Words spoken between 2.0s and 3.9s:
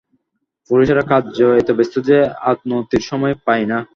যে আত্মোন্নতির সময় পায় না।